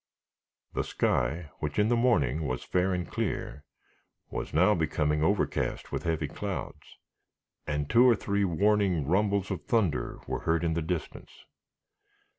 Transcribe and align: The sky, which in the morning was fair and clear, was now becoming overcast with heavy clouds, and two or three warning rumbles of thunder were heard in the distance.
The 0.73 0.83
sky, 0.83 1.51
which 1.59 1.77
in 1.77 1.89
the 1.89 1.95
morning 1.95 2.47
was 2.47 2.63
fair 2.63 2.91
and 2.91 3.07
clear, 3.07 3.65
was 4.31 4.51
now 4.51 4.73
becoming 4.73 5.21
overcast 5.21 5.91
with 5.91 6.05
heavy 6.05 6.27
clouds, 6.27 6.97
and 7.67 7.87
two 7.87 8.09
or 8.09 8.15
three 8.15 8.43
warning 8.43 9.05
rumbles 9.05 9.51
of 9.51 9.63
thunder 9.65 10.17
were 10.25 10.39
heard 10.39 10.63
in 10.63 10.73
the 10.73 10.81
distance. 10.81 11.45